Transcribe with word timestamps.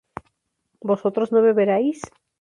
¿vosotros 0.81 1.29
no 1.31 1.43
beberíais? 1.47 1.99